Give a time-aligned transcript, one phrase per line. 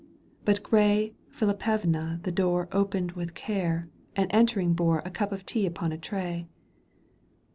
[0.45, 5.67] But gray Phillippevna the door Opened with care, and entering bore A cup of tea
[5.67, 6.47] upon a tray.